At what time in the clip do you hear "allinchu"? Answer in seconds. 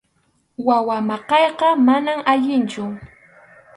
2.31-2.83